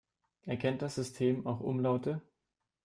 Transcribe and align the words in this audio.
Erkennt 0.47 0.81
das 0.81 0.95
System 0.95 1.45
auch 1.45 1.59
Umlaute? 1.59 2.23